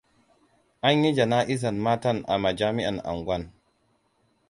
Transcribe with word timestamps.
An 0.87 0.95
yi 1.03 1.11
jana'izan 1.17 1.77
matan 1.85 2.17
a 2.33 2.35
majami'an 2.43 2.97
angwan. 3.11 3.43